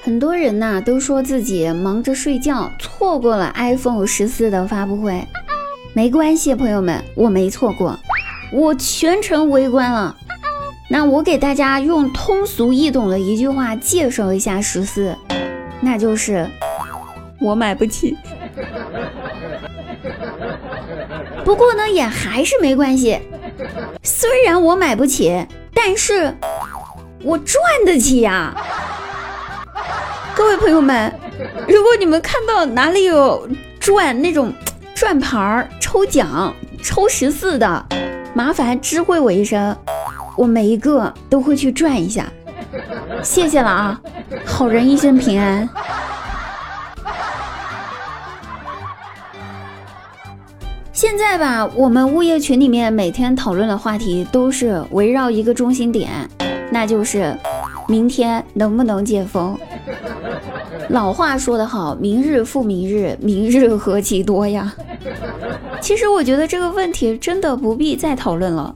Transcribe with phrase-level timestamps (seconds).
[0.00, 5.26] 很多人呐都说自己忙着睡觉，错过了 iPhone 十四的发布会。
[5.92, 7.98] 没关系，朋友们，我没错过，
[8.52, 10.16] 我全程围观了。
[10.88, 15.14] 那我给大家用通俗易懂的一句话介绍一下十四，
[15.80, 16.48] 那就是
[17.40, 18.16] 我买不起。
[21.44, 23.18] 不过呢，也还是没关系。
[24.02, 25.44] 虽然我买不起，
[25.74, 26.32] 但是
[27.22, 28.54] 我赚得起呀。
[30.38, 31.12] 各位朋友们，
[31.66, 33.48] 如果你们看到哪里有
[33.80, 34.52] 转那种
[34.94, 37.86] 转盘儿抽奖抽十四的，
[38.34, 39.76] 麻烦知会我一声，
[40.36, 42.32] 我每一个都会去转一下。
[43.20, 44.00] 谢谢了啊，
[44.46, 45.68] 好人一生平安。
[50.92, 56.08] 现在吧，我们物业群里面每天讨论的话题都是围绕一个中心点，
[56.70, 57.36] 那就是
[57.88, 59.58] 明天能不能解封。
[60.88, 64.74] 老话说得好，明日复明日，明日何其多呀！
[65.82, 68.74] 其实我觉得这个问题真的不必再讨论了。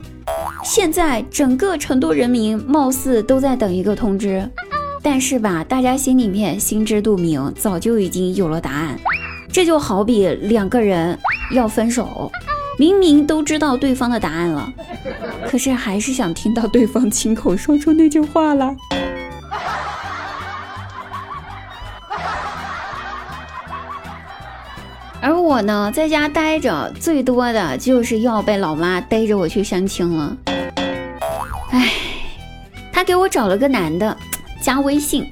[0.63, 4.47] 现在整个成都人民貌似都在等一个通知，
[5.01, 8.97] 但是吧，大家心里面心知肚明，早就已经有了答案。
[9.51, 11.17] 这就好比两个人
[11.51, 12.31] 要分手，
[12.77, 14.71] 明明都知道对方的答案了，
[15.47, 18.75] 可是还是想听到对方亲口说出那句话了。
[25.53, 30.35] 我呢，在家待着最多的就是要被老妈逮着我去相亲了。
[31.69, 31.91] 哎，
[32.91, 34.17] 他给我找了个男的，
[34.59, 35.29] 加微信。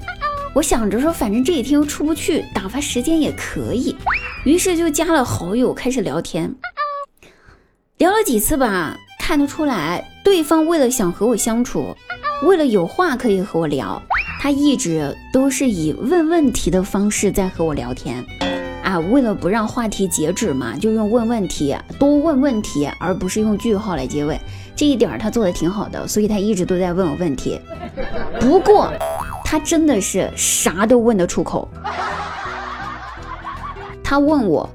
[0.54, 3.96] 我想着说，反正这几天又出不去，打发时间也可以，
[4.44, 6.54] 于是就加了好友，开始聊天。
[7.98, 11.96] 聊了几次吧，看得出来，对方为了想和我相处，
[12.44, 14.00] 为了有话可以和我聊，
[14.40, 18.24] 他一直都是以问问题的方式在和我聊天。
[18.82, 24.38] 啊，为了不让话题截止嘛，就用问问题，多问问题，而不是用句号来结尾。
[24.74, 27.60] 这一点儿他做的挺好的，所以他一直都在问我问题。
[28.40, 28.92] 不过，
[29.44, 31.68] 他真的是啥都问得出口。
[34.02, 34.68] 他问我，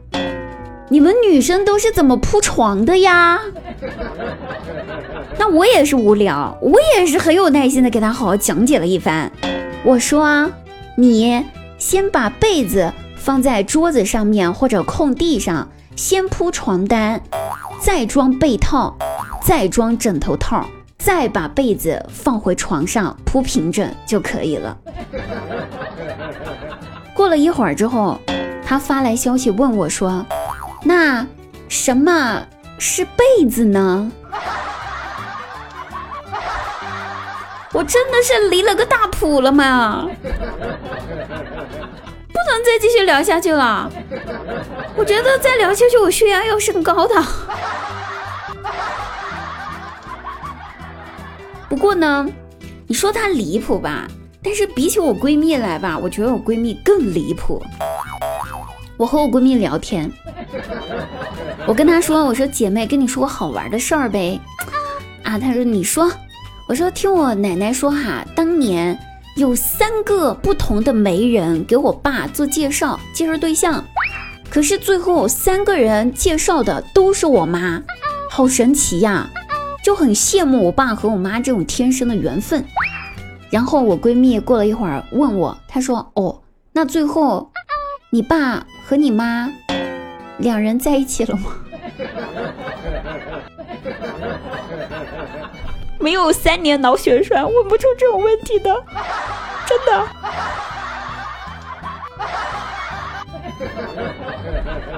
[0.89, 3.39] 你们女生都是怎么铺床的呀？
[5.37, 9.31] 那我也是无聊，我也是很有耐心的给他好好讲解了一番。
[9.83, 10.49] 我说，
[10.95, 11.43] 你
[11.77, 12.91] 先把被子。
[13.27, 15.67] 放在桌子上面或者空地上，
[15.97, 17.21] 先铺床单，
[17.77, 18.95] 再装被套，
[19.43, 20.65] 再装枕头套，
[20.97, 24.77] 再把被子放回床上铺平整就可以了。
[27.13, 28.17] 过了一会儿之后，
[28.65, 30.25] 他发来消息问我说
[30.85, 31.27] ：“那
[31.67, 32.41] 什么
[32.79, 34.09] 是被子呢？”
[37.73, 40.07] 我真的是离了个大谱了吗？
[42.47, 43.91] 不能再继续聊下去了，
[44.95, 47.21] 我觉得再聊下去我血压要升高的。
[51.67, 52.25] 不过呢，
[52.87, 54.07] 你说她离谱吧，
[54.41, 57.61] 但是比起我闺蜜来吧，我觉得我闺蜜更离谱。
[58.95, 60.09] 我和我闺蜜聊天，
[61.67, 64.39] 我跟她说：“我说姐妹，跟你说个好玩的事儿呗。”
[65.21, 66.09] 啊，她说：“你说。”
[66.65, 68.97] 我说：“听我奶奶说哈，当年。”
[69.37, 73.85] 有三个不同的媒人给我爸做介绍，介绍对象，
[74.49, 77.79] 可是最后三个人介绍的都是我妈，
[78.31, 79.29] 好神奇呀！
[79.83, 82.65] 就很羡慕我爸和我妈这种天生的缘分。
[83.51, 86.41] 然后我闺蜜过了一会儿问我，她说：“哦，
[86.73, 87.51] 那最后
[88.09, 89.53] 你爸和你妈
[90.39, 91.51] 两人在一起了吗？”
[95.99, 98.75] 没有三年脑血栓问不出这种问题的。
[99.67, 100.07] 真的，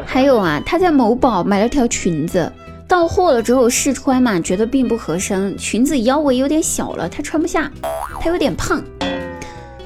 [0.05, 2.51] 还有啊，他在某宝买了条裙子，
[2.87, 7.71] 到货了之后试穿嘛，觉得并不合身，裙子腰围有点小了，他穿不下，
[8.21, 8.83] 他有点胖，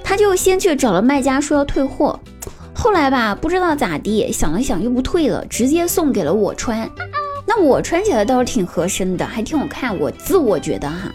[0.03, 2.19] 他就先去找了卖家说要退货，
[2.73, 6.89] 后来吧，不知道咋地，想了想又不退了，直接送给了我穿，
[7.45, 11.11] 那我穿起来倒是挺合身的，还挺好看，我自我觉得哈。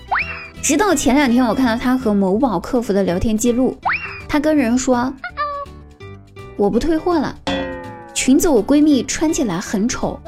[0.62, 3.76] 直到前两天，我看到他和某宝客服的聊天记录，
[4.28, 5.12] 他跟人说
[6.56, 7.34] ：“我不退货了，
[8.12, 10.20] 裙子我闺蜜穿起来很丑，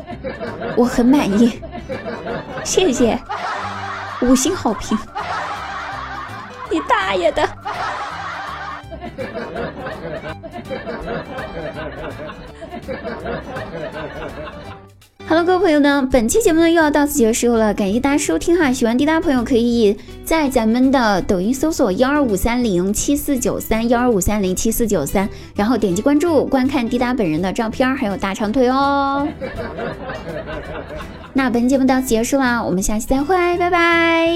[0.77, 1.61] 我很满意，
[2.65, 3.19] 谢谢，
[4.23, 4.97] 五星好评。”
[6.71, 7.49] 你大爷的！
[15.31, 18.73] 好了，各位朋友呢，本期节目呢又要到此结束了，感谢大家收听哈。
[18.73, 29.29] 喜欢滴答朋友可以在咱们的抖音搜索幺二五三零七四九三幺二五三零七四九三，然后点击关注，观看滴答本人的照片，还有大长腿哦。
[31.33, 34.35] 那本节目到此结束啦，我们下期再会，拜拜。